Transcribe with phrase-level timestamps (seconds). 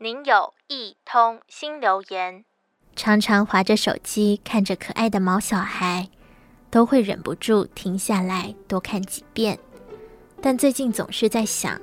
[0.00, 2.44] 您有一通新留言。
[2.94, 6.08] 常常划着手机，看着可爱的毛小孩，
[6.70, 9.58] 都会忍不住停下来多看几遍。
[10.40, 11.80] 但最近总是在想，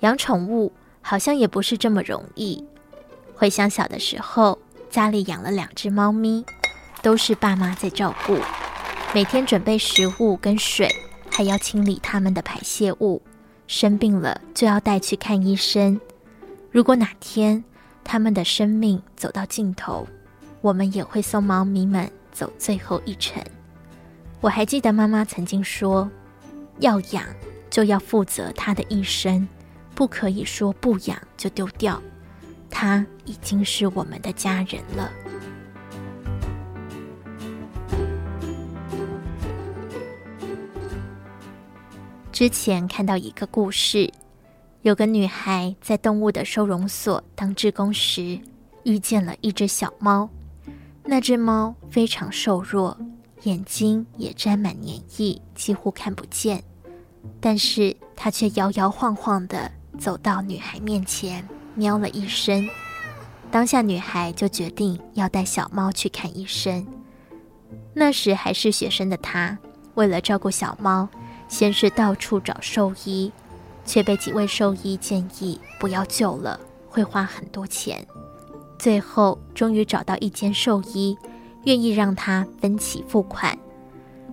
[0.00, 2.64] 养宠物好像也不是这么容易。
[3.34, 4.58] 回想小的时候，
[4.88, 6.42] 家里养了两只猫咪，
[7.02, 8.38] 都是爸妈在照顾，
[9.12, 10.88] 每天准备食物跟水，
[11.30, 13.20] 还要清理它们的排泄物。
[13.66, 16.00] 生病了就要带去看医生。
[16.72, 17.62] 如果哪天
[18.02, 20.08] 他们的生命走到尽头，
[20.62, 23.44] 我们也会送猫咪们走最后一程。
[24.40, 26.10] 我还记得妈妈曾经说
[26.80, 27.24] ：“要养
[27.68, 29.46] 就要负责它的一生，
[29.94, 32.02] 不可以说不养就丢掉。
[32.70, 35.12] 它已经是我们的家人了。”
[42.32, 44.10] 之前看到一个故事。
[44.82, 48.40] 有个女孩在动物的收容所当志工时，
[48.82, 50.28] 遇见了一只小猫。
[51.04, 52.98] 那只猫非常瘦弱，
[53.44, 56.64] 眼睛也沾满粘液，几乎看不见。
[57.40, 62.68] 但是它却摇摇晃晃地走到女孩面前，喵了一声。
[63.52, 66.84] 当下女孩就决定要带小猫去看医生。
[67.94, 69.56] 那时还是学生的她，
[69.94, 71.08] 为了照顾小猫，
[71.46, 73.30] 先是到处找兽医。
[73.84, 78.06] 却被几位兽医建议不要救了，会花很多钱。
[78.78, 81.16] 最后，终于找到一间兽医，
[81.64, 83.56] 愿意让他分期付款。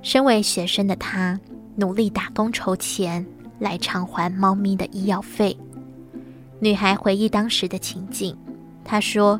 [0.01, 1.39] 身为学生的他，
[1.75, 3.25] 努力打工筹钱
[3.59, 5.57] 来偿还猫咪的医药费。
[6.59, 8.35] 女孩回忆当时的情景，
[8.83, 9.39] 她说：“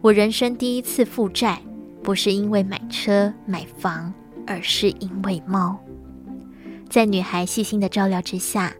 [0.00, 1.60] 我人生第一次负债，
[2.02, 4.12] 不是因为买车买房，
[4.46, 5.78] 而是因为猫。”
[6.88, 8.72] 在女孩细心的照料之下，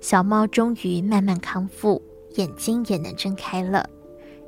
[0.00, 2.00] 小猫终于慢慢康复，
[2.36, 3.88] 眼睛也能睁开了。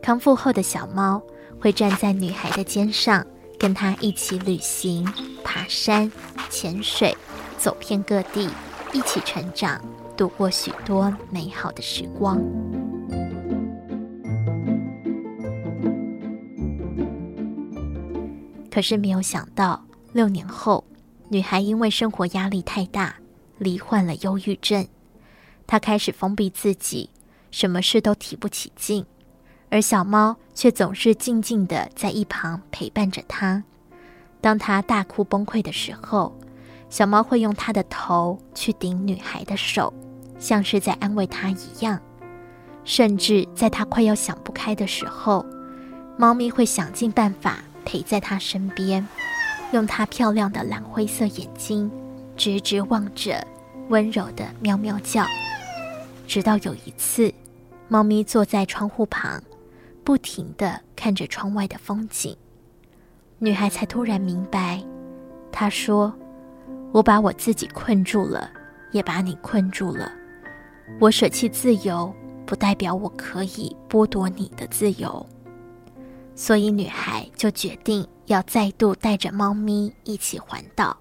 [0.00, 1.22] 康复后的小猫
[1.60, 3.24] 会站在女孩的肩上，
[3.58, 5.04] 跟她一起旅行、
[5.44, 6.10] 爬山、
[6.48, 7.14] 潜水，
[7.58, 8.48] 走遍各地，
[8.94, 9.80] 一起成长，
[10.16, 12.40] 度过许多美好的时光。
[18.70, 19.84] 可是没有想到，
[20.14, 20.82] 六年后，
[21.28, 23.16] 女孩因为生活压力太大，
[23.58, 24.86] 罹患了忧郁症。
[25.72, 27.08] 他开始封闭自己，
[27.50, 29.06] 什么事都提不起劲，
[29.70, 33.64] 而小猫却总是静静地在一旁陪伴着他。
[34.42, 36.38] 当他大哭崩溃的时候，
[36.90, 39.94] 小猫会用它的头去顶女孩的手，
[40.38, 41.98] 像是在安慰她一样。
[42.84, 45.42] 甚至在他快要想不开的时候，
[46.18, 49.08] 猫咪会想尽办法陪在他身边，
[49.70, 51.90] 用它漂亮的蓝灰色眼睛
[52.36, 53.42] 直直望着，
[53.88, 55.24] 温柔地喵喵叫。
[56.32, 57.30] 直到有一次，
[57.88, 59.38] 猫咪坐在窗户旁，
[60.02, 62.34] 不停地看着窗外的风景，
[63.38, 64.82] 女孩才突然明白。
[65.52, 66.10] 她说
[66.90, 68.50] ：“我把我自己困住了，
[68.92, 70.10] 也把你困住了。
[70.98, 72.10] 我舍弃自由，
[72.46, 75.26] 不代表我可以剥夺你的自由。”
[76.34, 80.96] 所以，女孩就决定要再度带着猫咪一起环岛，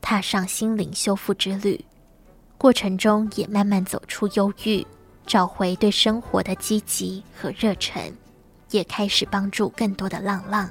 [0.00, 1.84] 踏上心灵修复之旅。
[2.62, 4.86] 过程中也慢慢走出忧郁，
[5.26, 8.00] 找回对生活的积极和热忱，
[8.70, 10.70] 也开始帮助更多的浪浪。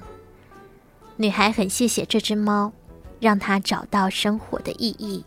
[1.17, 2.71] 女孩很谢谢这只猫，
[3.19, 5.25] 让她找到生活的意义。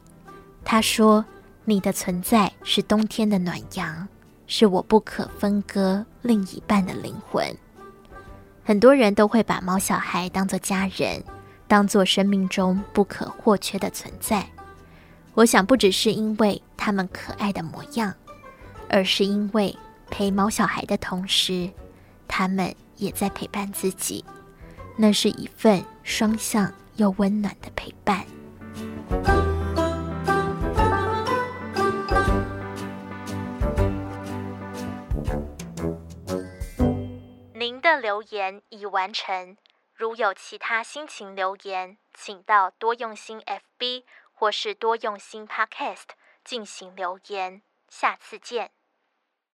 [0.65, 1.23] 她说
[1.67, 4.09] ：“你的存在是冬天的暖阳，
[4.47, 7.47] 是我不可分割另一半的灵魂。”
[8.65, 11.23] 很多人都会把猫小孩当作家人，
[11.69, 14.49] 当作生命中不可或缺的存在。
[15.35, 18.15] 我想，不只是因为他们可爱的模样，
[18.89, 19.77] 而是因为
[20.09, 21.69] 陪毛小孩的同时，
[22.29, 24.25] 他们也在陪伴自己。
[24.97, 28.25] 那是一份双向又温暖的陪伴。
[37.55, 39.57] 您的留言已完成。
[39.97, 44.05] 如有其他心情留言，请到多用心 FB。
[44.35, 46.11] 或是多用心 Podcast
[46.45, 48.73] 进行留言，下次见。